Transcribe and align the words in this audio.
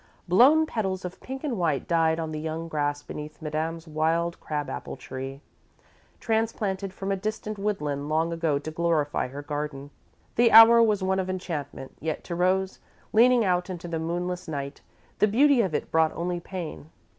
Blown 0.27 0.65
petals 0.65 1.05
of 1.05 1.19
pink 1.21 1.43
and 1.43 1.59
white 1.59 1.87
died 1.87 2.19
on 2.19 2.31
the 2.31 2.39
young 2.39 2.67
grass 2.67 3.03
beneath 3.03 3.39
Madame's 3.39 3.87
wild 3.87 4.39
crab 4.39 4.67
apple 4.67 4.95
tree, 4.95 5.41
transplanted 6.19 6.91
from 6.91 7.11
a 7.11 7.15
distant 7.15 7.59
woodland 7.59 8.09
long 8.09 8.33
ago 8.33 8.57
to 8.57 8.71
glorify 8.71 9.27
her 9.27 9.43
garden. 9.43 9.91
The 10.37 10.51
hour 10.51 10.81
was 10.81 11.03
one 11.03 11.19
of 11.19 11.29
enchantment, 11.29 11.95
yet 11.99 12.23
to 12.23 12.33
Rose, 12.35 12.79
leaning 13.13 13.45
out 13.45 13.69
into 13.69 13.87
the 13.87 13.99
moonless 13.99 14.47
night, 14.47 14.81
the 15.19 15.27
beauty 15.27 15.61
of 15.61 15.75
it 15.75 15.91
brought 15.91 16.13
only 16.13 16.39
pain. 16.39 16.89